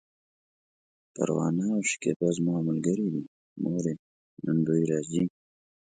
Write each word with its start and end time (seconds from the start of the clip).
پروانه 1.13 1.65
او 1.75 1.79
شکيبه 1.89 2.27
زما 2.37 2.55
ملګرې 2.69 3.07
دي، 3.13 3.23
مورې! 3.63 3.93
نن 4.45 4.57
دوی 4.67 4.81
راځي! 4.91 5.23